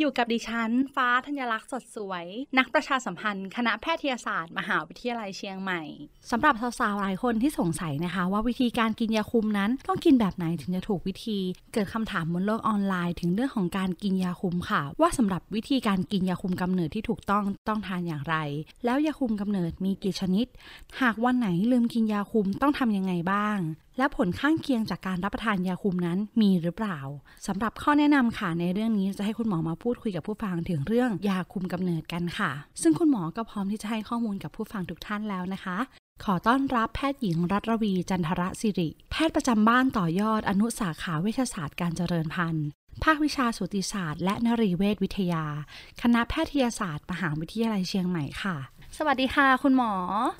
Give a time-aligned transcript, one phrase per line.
[0.00, 2.24] อยู่กับดิฉัน ฟ้าธัญลักษณ์สดสวย
[2.58, 5.82] นักประชาสัมพันธ์ คณะแพทยศาสตร์ มหาวิทยาลัยเชียงใหม่
[6.30, 11.38] สำหรับสาวๆหลายคนที่สงสัยนะคะ ว่าวิธีการกินยาคุมนั้น ต้องกินแบบไหนถึงจะถูกวิธี
[11.72, 18.36] เกิดคำถามบนโลกออนไลน์ ถึงเรื่องของการกินยาคุมค่ะ ว่าสำหรับวิธีการกินยาคุมกำเนิดที่ถูกต้องต้องทานอย่างไร
[18.84, 20.46] แล้วยาคุมกำเนิดมีกี่ชนิด
[21.00, 23.58] หากวันไหนลืมกินยาคุมต้องทำยังไงบ้าง
[23.98, 26.98] และผลข้างเคียงจากการรับประทานยาคุมนั้นมีหรือเปล่า
[27.46, 32.50] สำหรับข้อแนะนำค่ะในเรื่องนี้จะให้คุณหมอมาพูดคุยกับผู้ฟังถึงเรื่องยาคุมกำเนิดกันค่ะ
[32.82, 35.78] ซึ่งคุณหมอก็พร้อมที่จะให้ข้อมูลกับผู้ฟังทุกท่านแล้วนะคะ
[36.24, 42.66] ขอต้อนรับแพทย์หญิงรัตรวีจันทรศิริ แพทย์ประจำบ้านต่อยอดอนุสาขาเวชศาสตร์การเจริญพันธุ์
[43.04, 45.44] ภาควิชาสูติศาสตร์และนรีเวชวิทยา
[46.02, 48.56] คณะแพทยศาสตร์ มหาวิทยาลัยเชียงใหม่ค่ะ
[48.98, 49.92] สวัสดีค่ะ คุณหมอ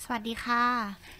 [0.04, 0.64] สวัสดีค่ะ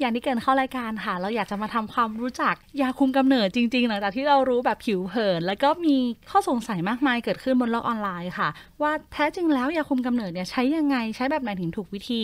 [0.00, 5.96] อย่างที่เกรินเข้ารายการค่ะ เราอยากจะมาทำความรู้จักยาคุมกำเนิดจริงๆ หลังจากที่เรารู้แบบผิวเผิน แล้วก็มี
[6.30, 8.48] ข้อสงสัยมากมายเกิดขึ้นบนโลกออนไลน์ค่ะ
[8.82, 12.22] ว่าแท้จริงแล้วยาคุมกำเนิดเนี่ยใช้ยังไงใช้แบบไหนถึงถูกวิธี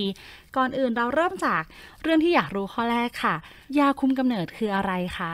[0.56, 1.62] ก่อนอื่นเราเริ่มจาก
[2.02, 3.34] เรื่องที่อยากรู้ข้อแรกค่ะ
[3.78, 5.32] ยาคุมกำเนิดคืออะไรคะ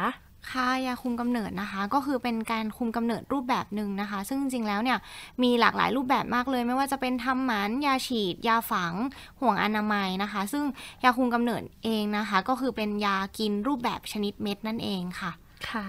[0.51, 4.99] ค่ายาคุมกำเนิดนะคะ ก็คือเป็นการคุมกำเนิดรูปแบบหนึ่งนะคะ ซึ่งจริงๆแล้วเนี่ย
[5.43, 8.95] มีหลากหลายรูปแบบมากเลย ไม่ว่าจะเป็นทำหมันยาฉีด ยาฝัง
[9.41, 10.65] ห่วงอนามัยนะคะ ซึ่ง
[11.05, 15.33] ยาคุมกำเนิดเองนะคะ ก็คือเป็นยากินรูปแบบชนิดเม็ดนั่นเองค่ะ
[15.71, 15.89] ค่ะ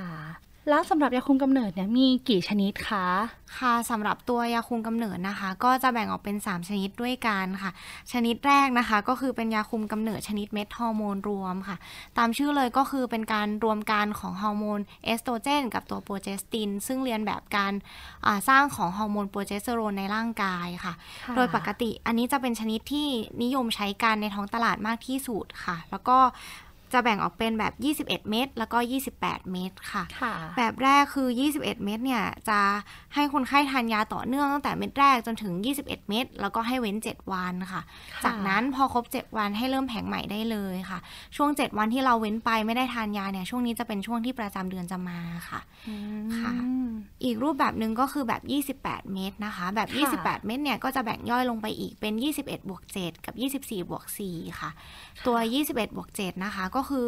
[0.70, 3.06] แล้วสำหรับยาคุมกำเนิดเนี่ยมีกี่ชนิดคะ
[3.60, 7.72] ค่ะสำหรับตัวยาคุมกำเนิดนะคะ ก็จะแบ่งออกเป็น 3 ชนิดด้วยกันค่ะ
[8.12, 11.78] ชนิดแรกนะคะ ก็คือเป็นยาคุมกำเนิดชนิดเม็ดฮอร์โมนรวมค่ะ
[12.18, 17.74] ตามชื่อเลยก็คือเป็นการรวมกันของฮอร์โมนเอสโตรเจนกับตัวโปรเจสติน ซึ่งเรียนแบบการ
[18.26, 20.94] อ่าสร้างของฮอร์โมนโปรเจสเตอโรนในร่างกายค่ะ
[21.24, 23.08] ค่ะ โดยปกติอันนี้จะเป็นชนิดที่
[23.44, 26.18] นิยมใช้กันในท้องตลาดมากที่สุดค่ะ แล้วก็
[26.94, 27.74] จะแบ่งออกเป็นแบบ
[28.08, 28.78] 21 เม็ดแล้วก็
[29.14, 31.28] 28 เม็ดค่ะค่ะแบบแรกคือ
[31.58, 32.60] 21 เม็ดเนี่ย จะ
[33.14, 35.54] ให้คนไข้ทานยาต่อเนื่องตั้งแต่เม็ดแรกจนถึง
[35.84, 37.82] 21 เม็ดแล้วก็ให้เว้น 7 วันค่ะ
[38.14, 41.00] ค่ะจากนั้นพอครบ 7 วันให้เริ่มแผงใหม่ได้เลยค่ะ
[41.36, 45.60] ช่วง 7 วันที่เราเว้นไปไม่ได้ทานยาเนี่ย ช่วงนี้จะเป็นช่วงที่ประจำเดือนจะมาค่ะ
[46.38, 46.52] ค่ะ
[47.24, 48.42] อีกรูปแบบหนึ่งก็คือแบบ
[48.80, 54.70] 28 เม็ดนะคะ แบบค่ะ28 เม็ดเนี่ยก็จะแบ่งย่อยลงไปอีกเป็น 21 บวก 7 กับ 24 บวก 4 ค่ะ
[55.26, 55.38] ตัว
[55.68, 57.08] 21 บวก 7 นะคะก็คือ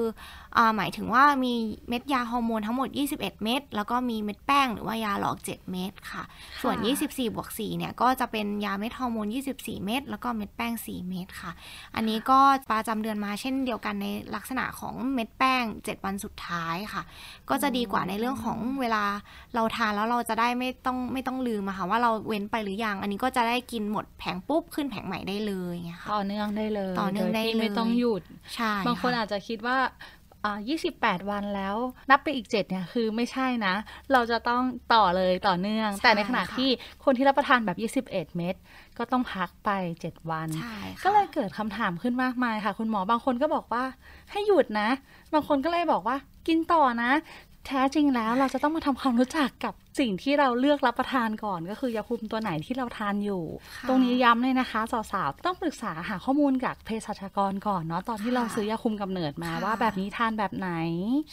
[0.57, 1.53] อาหมายถึงว่ามี
[1.89, 6.23] เม็ดยาฮอร์โมนทั้งหมด 21 เม็ดแล้วก็มีเม็ดแป้งหรือว่ายาหลอก 7 เม็ดค่ะ
[6.61, 6.75] ส่วน
[7.05, 11.51] 24บวก4เนี่ยก็จะเป็นยาเม็ดฮอร์โมน 24 เม็ดแล้วก็เม็ดแป้ง 4 เม็ดค่ะ
[11.95, 12.39] อันนี้ก็
[12.71, 17.03] ประจำเดือนมาเช่นเดียวกันในลักษณะของเม็ดแป้ง 7 วันสุดท้ายค่ะ
[17.49, 19.03] ก็จะดีกว่าในเรื่องของเวลา
[19.55, 28.23] เราทานแล้วเราจะได้ไม่ต้องไม่ต้องลืมอะค่ะว่าเราเว้นไปหรือยังอันนี้ก็จะได้กินหมดแผงปุ๊บขึ้นแผงใหม่ได้เลยไงค่ะต่อเนื่องได้เลย ต่อเนื่องได้โยที่ไม่เลยต้องหยุด
[28.55, 29.79] ใช่ บางคนค่ะอาจจะคิดว่า
[30.45, 30.59] อ่า
[30.93, 31.75] 28 วันแล้ว
[32.09, 33.73] นับไปอีก 7 เนี่ย คือไม่ใช่นะ
[34.13, 36.69] เราจะต้องต่อเลยต่อเนื่อง แต่ในขณะที่
[37.05, 37.71] คนที่รับประทานแบ
[38.01, 38.55] บ 21 เม็ด
[38.97, 39.69] ก็ต้องพักไป
[40.03, 43.83] 7 วันใช่ค่ะก็เลยเกิดคำถามขึ้นมากมายค่ะ คุณหมอบางคนก็บอกว่า
[44.31, 44.89] ให้หยุดนะ
[45.33, 46.15] บางคนก็เลยบอกว่า
[46.47, 47.11] กินต่อนะ
[47.67, 53.43] แท้จริงแล้วเราจะต้องมาทำความรู้จักกับสิ่งที่เราเลือกรับประทานก่อน ก็คือยาคุมตัวไหนที่เราทานอยู่
[53.77, 54.81] ค่ะตรงนี้ย้ำเลยนะคะ
[55.11, 60.69] สาวๆต้องปรึกษาหาข้อมูลจากเภสัชกรก่อนเนาะตอนที่ค่ะเราซื้อยาคุมกำเนิดมาค่ะว่าแบบนี้ทานแบบไหน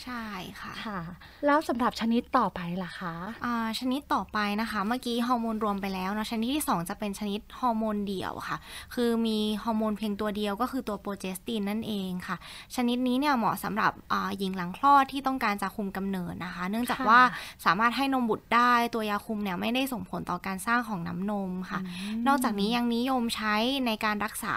[0.04, 0.25] ใช่
[0.60, 1.00] ค่ะค่ะ
[1.47, 3.14] แล้วสำหรับชนิดต่อไปล่ะคะ
[3.44, 8.56] อ่าชนิดต่อไปนะคะ เมื่อกี้ฮอร์โมนรวมไปแล้วเนอะชนิดที่ 2 จะเป็นชนิดฮอร์โมนเดี่ยวค่ะ
[8.94, 12.37] คือมีฮอร์โมนเพียงตัวเดียวก็คือตัวโปรเจสตินนั่นเองค่ะ
[12.76, 17.21] ชนิดนี้เนี่ยเหมาะสำหรับอ่าหญิงหลังคลอดที่ต้องการจะคุมกำเนิดนะคะ เนื่องจากค่ะว่า
[17.64, 21.81] สามารถให้นมบุตรได้ตัวยาคุมเนี่ยไม่ได้ส่งผลต่อการสร้างของน้ำนมค่ะ
[22.26, 23.56] นอกจากนี้ยังนิยมใช้
[23.87, 24.56] ในการรักษา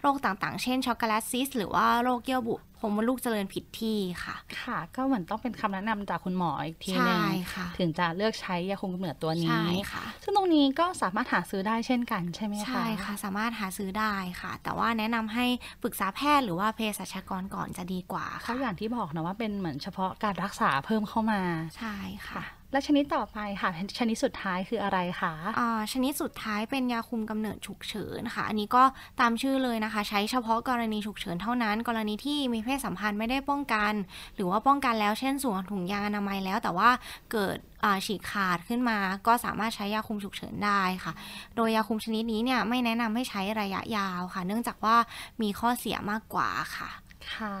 [0.00, 15.46] โรคต่างๆ เช่นช็อกโกแลตซิสหรือว่าโรคเยื่อบุ โพรงมดลูกเจริญผิดที่ค่ะ ค่ะ ก็เหมือนต้องเป็นคำแนะนำจากคุณหมออีกทีหนึงใช่ค่ะถึงจะเลือกใช้ยาคุมกำเนิดตัวนี้ใช่ค่ะ ซึ่งตรงนี้ก็สามารถหาซื้อได้เช่นกันใช่ไหมคะ ใช่ค่ะ สามารถหาซื้อได้ค่ะ แต่ว่าแนะนำให้
[15.82, 21.40] ปรึกษาแพทย์หรือว่าเภสัชกรก่อนจะดีกว่าเขาค่ะอย่างที่บอกนะว่าเป็นเหมือนเฉพาะการรักษาเพิ่มเข้ามา
[21.78, 21.96] ใช่
[22.28, 28.82] ค่ะค่ะ และชนิดต่อไปค่ะ ชนิดสุดท้ายคืออะไรคะอ่าชนิดสุดท้ายเป็นยาคุมกำเนิดฉุกเฉินค่ะ อันนี้ก็
[29.20, 33.92] ตามชื่อเลยนะคะ ใช้เฉพาะกรณีฉุกเฉินเท่านั้น กรณีที่มีเพศสัมพันธ์ไม่ได้ป้องกัน
[34.34, 36.90] หรือว่าป้องกันแล้วเช่นสวมถุงยางอนามัยแล้ว แต่ว่า
[37.32, 41.12] เกิดอ่าฉีกขาดขึ้นมา ก็สามารถใช้ยาคุมฉุกเฉินได้ค่ะ
[41.56, 44.96] โดยยาคุมชนิดนี้เนี่ยไม่แนะนำให้ใช้ระยะยาวค่ะ เนื่องจากว่า
[45.42, 46.90] มีข้อเสียมากกว่าค่ะ
[47.34, 47.54] ค่ะ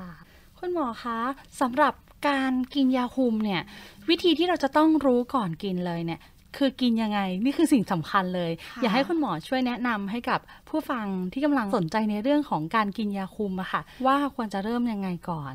[0.58, 1.18] คุณหมอคะ
[1.60, 1.94] สำหรับ
[2.28, 3.62] การกินยาคุมเนี่ย
[4.08, 6.20] วิธีที่เราจะต้องรู้ก่อนกินเลยเนี่ย
[6.56, 15.54] คือกินยังไง นี่คือสิ่งสำคัญเลยค่ะอยากให้คุณหมอช่วยแนะนำให้กับผู้ฟังที่กำลังสนใจในเรื่องของการกินยาคุมอะค่ะ ว่าควรจะเริ่มยังไงก่อน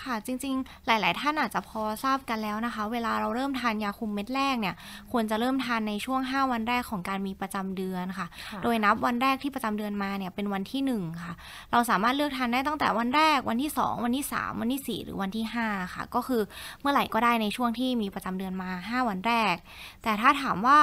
[0.00, 4.74] ค่ะจริงๆ หลายๆ ท่านอาจจะพอทราบกันแล้วนะคะ เวลาเราเริ่มทานยาคุมเม็ดแรกเนี่ย
[5.12, 11.32] ควรจะเริ่มทานในช่วง 5 วันแรกของการมีประจำเดือนค่ะค่ะ โดยนับวันแรกที่ประจำเดือนมาเนี่ยเป็นวันที่ 1 ค่ะ
[11.72, 16.42] เราสามารถเลือกทานได้ตั้งแต่วันแรกวันที่ 2 วันที่ 3 วันที่ 4 หรือวันที่ 5 ค่ะ ก็คือ
[16.80, 18.70] เมื่อไหร่ก็ได้ในช่วงที่มีประจำเดือนมา
[19.02, 19.54] 5 วันแรก
[20.02, 20.80] แต่ถ้าถามว่า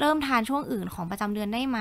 [0.00, 1.80] เริ่มทานช่วงอื่นของประจำเดือนได้ไหม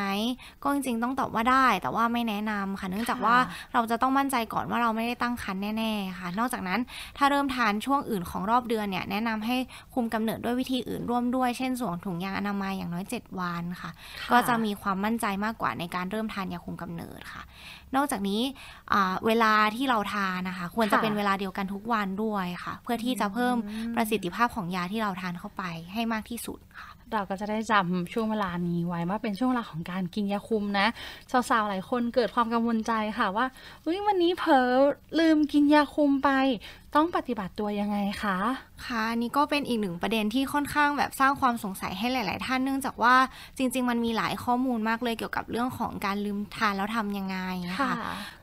[0.63, 3.37] ก็จริงๆต้องตอบว่าได้ แต่ว่าไม่แนะนำค่ะ เนื่องจากว่า
[3.73, 6.79] เราจะต้องมั่นใจก่อนว่าเราไม่ได้ตั้งครรภ์แน่ๆค่ะ นอกจากนั้น
[7.17, 9.55] ถ้าเริ่มทานช่วงอื่นของรอบเดือนเนี่ยแนะนำให้
[9.93, 13.91] คุมกำเนิดด้วยวิธีอื่นร่วมด้วย เช่นสวมถุงยางอนามัยอย่างน้อย 7 วันค่ะ
[14.31, 17.43] ก็จะมีความมั่นใจมากกว่าในการเริ่มทานยาคุมกำเนิดค่ะ
[17.95, 18.41] นอกจากนี้
[18.93, 23.55] อ่าเวลาที่เราทานนะคะ ควรจะค่ะเป็นเวลาเดียวกันทุกวันด้วยค่ะ เพื่อที่จะเพิ่ม
[23.95, 30.87] ประสิทธิภาพของยาที่เราทานเข้าไปให้มากที่สุดค่ะเราก็จะได้จำช่วงเวลานี้ไว้ว่าเป็นช่วงเวลาของการกินยาคุมนะ
[31.31, 33.45] สาวๆหลายคนเกิดความกังวลใจค่ะว่า
[33.81, 34.69] เฮ้ยวันนี้เผลอ
[35.19, 36.29] ลืมกินยาคุมไป
[36.95, 38.37] ต้องปฏิบัติตัวยังไงคะ
[38.85, 43.15] ค่ะอันนี้ก็เป็นอีกหนึ่งประเด็นที่ค่อนข้างแบบสร้างความสงสัยให้หลาย ๆ ท่านเนื่องจากว่า
[43.57, 47.37] จริง ๆ มันมีหลายข้อมูลมากเลยเกี่ยวกับเรื่องของการลืมทานแล้วทำยังไง
[47.71, 47.93] นะคะ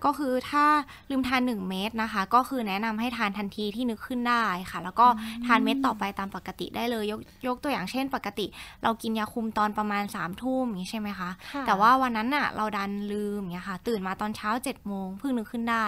[0.04, 0.64] ก็คือถ้า
[1.10, 5.06] ลืมทาน 1 เม็ดนะคะ ก็คือแนะนำให้ทานทันทีที่นึกขึ้นได้ค่ะ แล้วก็
[5.46, 8.46] ทานเม็ดต่อไปตามปกติได้เลยยกยกตัวอย่างเช่น ปกติ
[8.82, 15.86] เรากินยาคุมตอนประมาณ3ามทุ่มอย่างนี้ใช่ไหมคะค่ะแต่ว่าวันนั้นน่ะเราดันลืมอย่างเงี้ยค่ะ ตื่นมาตอนเช้า7จ็ดโมงเพิ่งนึกขึ้นได้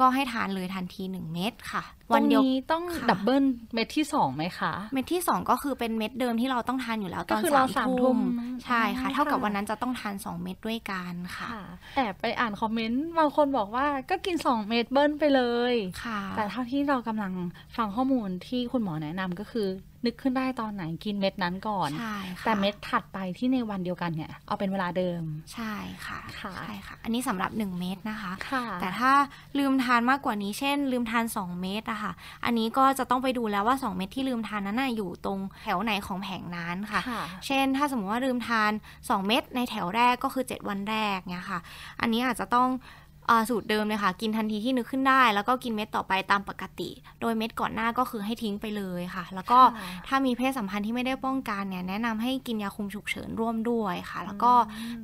[0.00, 3.44] ก็ให้ทานเลยทันที 1 เม็ดค่ะ วัวันนเดีเดียยววต้องค่ะดับเบิล
[3.74, 8.18] เม็ดที่สองไหมคะ เม็ดที่2ก็คือเป็นเม็ดเดิมที่เราต้องทานอยู่แล้วตก็อนคือเราสามสามทุ่ทุ่มม
[8.64, 11.62] ใช่ค่ะอ๋อเท่ากับค่ะวันนั้นจะต้องทาน2เม็ดด้วยกันค่ะค่ะ
[11.96, 15.74] แอบไปอ่านคอมเมนต์บางคนบอกว่าก็กิน2เม็ดเบิ้ลไปเลย
[16.04, 17.32] ค่ะ แต่เท่าที่เรากำลัง
[17.76, 19.68] ฟังข้อมูลที่คุณหมอแนะนำก็คือ
[20.04, 25.22] นึกขึ้นได้ตอนไหนกินเม็ดนั้นก่อนใช่ค่ะแต่เม็ดถัดไปที่ในวันเดียวกันเนี่ยเอาเป็นเวลาเดิม
[25.54, 25.74] ใช่
[26.06, 29.12] ค่ะค่ะใช่ค่ะ อันนี้สำหรับ 1 เม็ดนะคะค่ะแต่ถ้า
[29.58, 32.12] ลืมทานมากกว่านี้เช่น ลืมทาน 2 เม็ดอะค่ะ
[32.44, 41.60] อันนี้ก็จะต้องไปดูแล้วว่า 2 เม็ดที่ลืมทานนั้นน่ะอยู่ตรงแถวไหนของแผงนั้นค่ะค่ะ เช่น ถ้าสมมติว่าลืมทาน 2 เม็ดในแถวแรกก็คือ 7 วันแรกเนี่ยค่ะ
[42.00, 43.07] อันนี้อาจจะต้องอ่า
[43.48, 46.90] สูตรเดิมเลยค่ะ กินทันทีที่นึกขึ้นได้ แล้วก็กินเม็ดต่อไปตามปกติ
[47.20, 54.52] โดยเม็ดก่อนหน้าก็คือให้ทิ้งไปเลยค่ะ แล้วก็ค่ะถ้ามีเพศสัมพันธ์ที่ไม่ได้ป้องกันเนี่ยแนะนำให้กินยาคุมฉุกเฉินร่วมด้วยค่ะ แล้วก็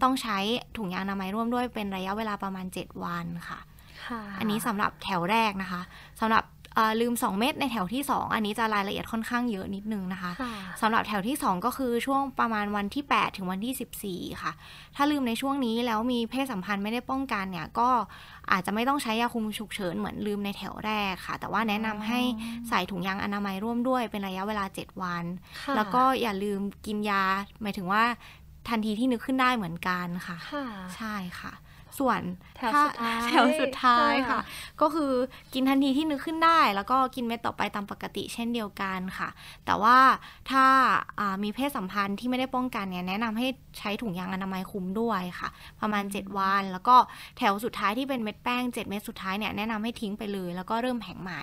[0.03, 0.39] ต้องใช้
[0.77, 3.59] ถุงยางอนามัยร่วมด้วยเป็นระยะเวลาประมาณ 7 วันค่ะ
[4.07, 5.81] ค่ะอันนี้สำหรับแถวแรกนะคะ
[6.21, 6.54] สำหรับเอ่อ
[7.01, 14.53] ลืม 2 เม็ดในแถวที่ 2 อันนี้จะรายละเอียดค่อนข้างเยอะนิดนึงนะคะค่ะสำหรับแถวที่ 2 ก็คือช่วงประมาณวันที่ 8 ถึงวันที่ 14 ค่ะ
[14.97, 17.89] ถ้าลืมในช่วงนี้แล้วมีเพศสัมพันธ์ไม่ได้ป้องกันเนี่ยก็
[18.53, 22.21] อาจจะไม่ต้องใช้ยาคุมฉุกเฉินเหมือนลืมในแถวแรกค่ะ แต่ว่าแนะนำให้
[22.69, 25.25] ใส่ถุงยางอนามัยร่วมด้วยเป็นระยะเวลา 7 วัน
[25.63, 27.23] ค่ะแล้วก็อย่าลืมกินยา
[27.63, 28.05] หมายถึงว่า
[28.69, 30.65] ทันทีที่นึกขึ้นได้เหมือนกันค่ะค่ะ
[30.97, 31.53] ใช่ค่ะ
[31.99, 32.23] ส่วน
[32.57, 34.41] แถวถ้สุดท้ายแถวสุดท้ายค่ะค่ะ
[34.81, 35.13] ก็คือ
[35.55, 39.29] กินทันทีที่นึกขึ้นได้ แล้วก็กินเม็ดต่อไปตามปกติเช่นเดียวกันค่ะ
[39.67, 39.99] แต่ว่า
[40.51, 40.65] ถ้า
[41.21, 43.47] อ่ามีเพศสัมพันธ์ที่ไม่ได้ป้องกันเนี่ยแนะนำให้
[43.79, 45.49] ใช้ถุงยางอนามัยคุมด้วยค่ะ
[45.81, 46.97] ประมาณ 7 วัน แล้วก็
[47.39, 51.43] แถวสุดท้ายที่เป็นเม็ดแป้ง 7 เม็ดสุดท้ายเนี่ยแนะนำให้ทิ้งไปเลย แล้วก็เริ่มแผงใหม่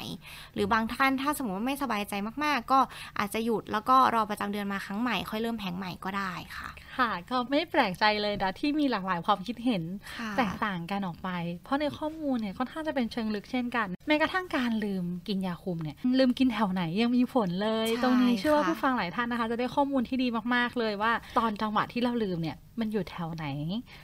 [0.54, 2.80] หรือบางท่านถ้าสมมติว่าไม่สบายใจมาก ๆ ก็
[3.20, 9.84] อาจจะหยุดแล้วก็รอประจำเดือนมาครั้งใหม่ค่อยเริ่มแผงใหม่ก็ได้ค่ะ ค่ะ ก็ไม่แปลกใจเลยนะที่มีหลากหลายความคิดเห็น
[10.20, 11.30] ค่ะแตกต่างกันออกไป
[11.64, 23.46] เพราะในข้อมูลเนี่ยค่อนข้างจะเป็นเชิงลึกเช่นกัน แม้กระทั่งการลืมกินยาคุมเนี่ยลืมกินแถวไหนยังมีผลเลย ตรงนี้เชื่อว่าผู้ฟังหลายท่านนะคะ จะได้ข้อมูลที่ดีมากๆเลยว่า ตอนจังหวะที่เราลืมเนี่ยมันอยู่แถวไหน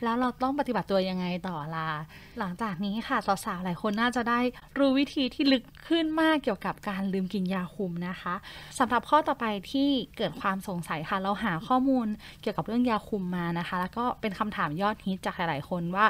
[0.03, 1.89] แล้วเราต้องปฏิบัติตัวยังไงต่อล่ะ
[2.39, 4.39] หลังจากนี้ค่ะสาวๆหลายคนน่าจะได้
[4.77, 8.35] รู้วิธีที่ลึกขึ้นมากเกี่ยวกับการลืมกินยาคุมนะคะ
[8.79, 12.07] สำหรับข้อต่อไปที่เกิดความสงสัยค่ะ เราหาข้อมูล
[12.41, 16.05] เกี่ยวกับเรื่องยาคุมมานะคะ แล้วก็เป็นคำถามยอดฮิตจากหลายๆคนว่า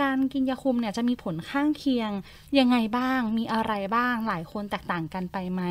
[0.00, 2.10] การกินยาคุมเนี่ยจะมีผลข้างเคียง
[2.58, 5.62] ยังไงบ้าง มีอะไรบ้าง หลายคนแตกต่างกันไปไหม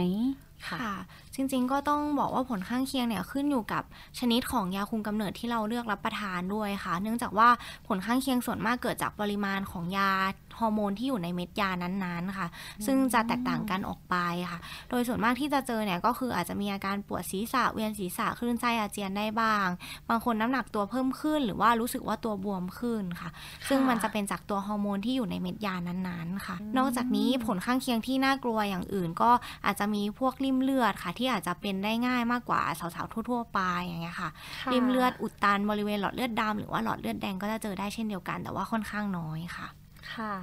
[0.65, 0.91] ค่ะ
[1.35, 3.83] จริงๆก็ต้องบอกว่าผลข้างเคียงเนี่ยขึ้นอยู่กับ
[4.19, 7.49] ชนิดของยาคุมกำเนิดที่เราเลือกรับประทานด้วยค่ะ เนื่องจากว่า
[7.87, 10.17] ผลข้างเคียงส่วนมากเกิดจากปริมาณของยา
[10.59, 12.47] ฮอร์โมนที่อยู่ในเม็ดยานั้นๆค่ะ
[12.85, 14.15] ซึ่งจะแตกต่างกันออกไป
[14.51, 14.59] ค่ะ
[14.89, 19.67] โดยส่วนมากที่จะเจอเนี่ยก็คืออาจจะมีอาการปวดศีรษะเวียนศีรษะคลื่นไส้อาเจียนได้บ้าง
[20.09, 23.29] บางคนน้ำหนักตัวเพิ่มขึ้น หรือว่ารู้สึกว่าตัวบวมขึ้นค่ะ
[23.69, 29.31] ซึ่งมันจะเป็นจากตัวฮอร์โมนที่อยู่ในเม็ดยานั้นๆค่ะ นอกจากนี้ผลข้างเคียงที่น่ากลัวอย่างอื่น ก็
[29.65, 34.29] อาจจะมีพวกริ่มเลือดค่ะ ที่อาจจะเป็นได้ง่ายมากกว่าสาวๆทั่วๆไปอย่างเงี้ยค่ะ
[34.63, 39.67] ค่ะริ่มเลือดอุดตันบริเวณหลอดเลือดดำหรือว่าหลอดเลือดแดงก็จะเจอได้เช่นเดียวกัน แต่ว่าค่อนข้างน้อยค่ะ
[40.13, 40.33] ค่ะ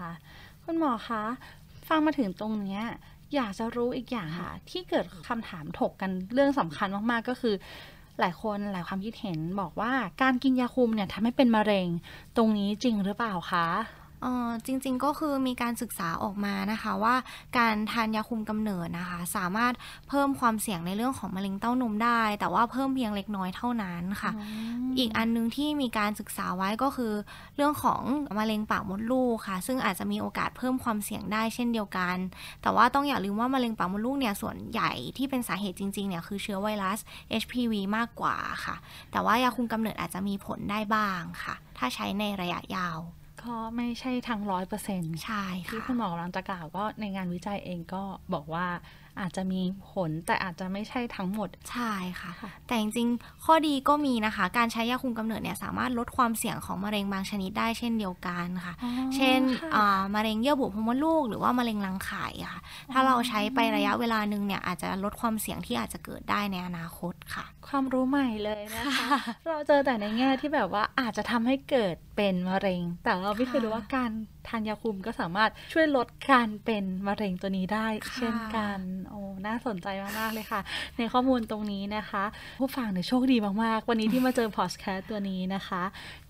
[0.64, 1.22] คุณหมอคะ
[1.88, 2.84] ฟังมาถึงตรงเนี้ย
[3.34, 7.54] อยากจะรู้อีกอย่างค่ะ ที่เกิดคำถามถกกันเรื่องสำคัญมากๆก็คือ
[8.20, 9.92] หลายคนหลายความคิดเห็นบอกว่า
[10.22, 11.88] การกินยาคุมเนี่ยทำให้เป็นมะเร็ง
[12.36, 13.66] ตรงนี้จริงหรือเปล่าคะ
[14.22, 17.14] เออจริงๆก็คือมีการศึกษาออกมานะคะว่า
[17.58, 19.72] การทานยาคุมกำเนิดนะคะ สามารถ
[20.08, 24.32] เพิ่มความเสี่ยงในเรื่องของมะเร็งเต้านมได้ แต่ว่าเพิ่มเพียงเล็กน้อยเท่านั้นค่ะ
[24.98, 27.12] อีกอันนึงที่มีการศึกษาไว้ก็คือ
[27.56, 28.02] เรื่องของ
[28.38, 32.16] มะเร็งปากมดลูกค่ะ ซึ่งอาจจะมีโอกาสเพิ่มความเสี่ยงได้เช่นเดียวกัน
[32.62, 36.98] แต่ว่าต้องอย่าลืมว่ามะเร็งปากมดลูกเนี่ยส่วนใหญ่ที่เป็นสาเหตุจริงๆเนี่ยคือเชื้อไวรัส
[37.42, 38.76] HPV มากกว่าค่ะ
[39.10, 42.98] แต่ว่ายาคุมกำเนิดอาจจะมีผลได้บ้างค่ะ ถ้าใช้ในระยะยาว
[43.46, 48.02] ก็ไม่ใช่ทั้งร้อยเปอร์เซ็นต์ใช่ที่ค่ะคุณหมอกำลังจะกล่าวก็ในงานวิจัยเองก็
[48.34, 48.66] บอกว่า
[49.20, 58.74] อาจจะมีผลแต่อาจจะไม่ใช่ทั้งหมด ใช่ค่ะค่ะแต่จริงๆ ข้อดีก็มีนะคะ การใช้ยาคุมกำเนิดเนี่ยสามารถลดความเสี่ยงของมะเร็งบางชนิดได้เช่นเดียวกันค่ะ
[59.16, 62.60] เช่นค่ะอ่ามะเร็งเยื่อบุโพรงมดลูก หรือว่ามะเร็งรังไข่อะค่ะ
[62.92, 69.08] ถ้าเราใช้ไประยะเวลาหนึ่งเนี่ยอาจจะลดความเสี่ยงที่อาจจะเกิดได้ในอนาคตค่ะ ความรู้ใหม่เลยนะคะ
[69.48, 74.10] เราเจอแต่ในแง่ที่แบบว่าอาจจะทำให้เกิดเป็นมะเร็ง แต่เราไม่เคยรู้ว่าการ
[74.48, 79.86] ทานยาคุมก็สามารถช่วยลดการเป็นมะเร็งตัวนี้ได้ค่ะเช่นกันโอ้น่าสนใจ
[80.18, 80.60] มาก ๆ เลยค่ะ
[80.98, 82.24] ในข้อมูลตรงนี้นะคะ
[82.60, 85.82] ผู้ฟังเนี่ยโชคดีมาก ๆ วันนี้ที่มาเจอพอดแคสต์ตัวนี้นะคะ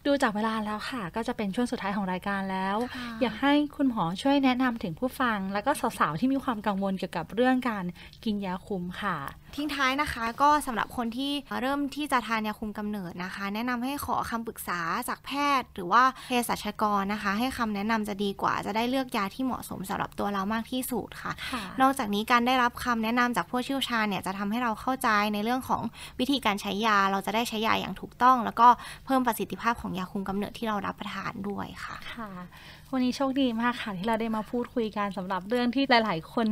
[0.07, 7.85] ดูจากเวลาแล้วค่ะ ก็จะเป็นช่วงสุดท้ายของรายการแล้วค่ะอยากให้คุณหมอช่วยแนะนำถึงผู้ฟัง แล้วก็สาวๆที่มีความกังวลเกี่ยวกับเรื่องการ
[8.25, 9.17] กินยาคุมค่ะ
[9.57, 15.31] ทิ้งท้ายนะคะ ก็สำหรับคนที่เริ่มที่จะทานยาคุมกำเนิดนะคะ แนะนำให้ขอคำปรึกษาจากแพ
[15.61, 25.83] ทย์ หรือว่าเภสัชกรนะคะ ให้คำแนะนำจะดีกว่าจะได้เลือกยาที่เหมาะสมสำหรับตัวเรามากที่สุดค่ะค่ะนอกจากนี้การได้รับคำแนะนำจากผู้เชี่ยวชาญเนี่ยจะทำให้เราเข้าใจในเรื่องของ
[26.21, 28.69] วิธีการใช้ยา เราจะได้ใช้ยาอย่างถูกต้อง แล้วก็
[29.07, 32.31] เพิ่มประสิทธิภาพของยาคุมกำเนิดที่เรารับประทานด้วยค่ะค่ะ
[32.93, 36.49] วันนี้โชคดีมากค่ะที่เราได้มาพูดคุยกันสำหรับเรื่องที่หลาย ๆ คน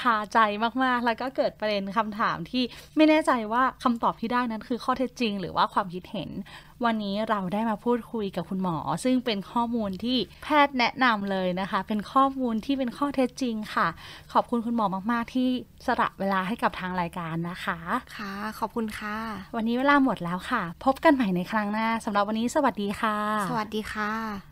[0.00, 0.38] คาใจ
[0.84, 2.62] มากๆ แล้วก็เกิดประเด็นคำถามที่
[2.96, 6.30] ไม่แน่ใจว่าคำตอบที่ได้นั้นคือข้อเท็จจริง หรือว่าความคิดเห็น
[6.86, 13.88] วันนี้เราได้มาพูดคุยกับคุณหมอ ซึ่งเป็นข้อมูลที่แพทย์แนะนำเลยนะคะ เป็นข้อมูลที่เป็นข้อเท็จจริงค่ะ
[14.32, 15.48] ขอบคุณคุณหมอมากๆ ที่
[15.86, 17.78] สละเวลาให้กับทางรายการนะคะ
[18.16, 19.16] ค่ะ ขอบคุณค่ะ
[19.56, 23.16] วันนี้เวลาหมดแล้วค่ะ พบกันใหม่ในครั้งหน้าสำหรับวันนี้สวัสดีค่ะ
[23.50, 24.51] สวัสดีค่ะ